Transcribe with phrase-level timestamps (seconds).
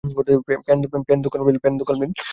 [0.65, 1.41] Pan দোকান
[1.45, 2.11] বিল?